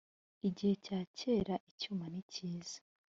[0.47, 2.79] igihe cya kera icyuma nikiza